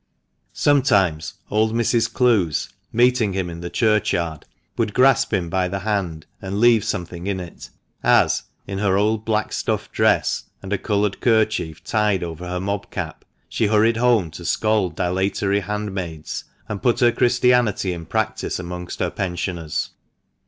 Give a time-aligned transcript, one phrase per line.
[0.53, 2.11] Sometimes old Mrs.
[2.11, 7.27] Clowes, meeting him in the churchyard, would grasp him by the hand, and leave something
[7.27, 7.69] in it,
[8.03, 12.89] as, in her old black stuff dress and a coloured kerchief tied over her mob
[12.89, 19.01] cap, she hurried home to scold dilatory handmaids, and put her Christianity in practice amongst
[19.01, 19.91] her pensioners.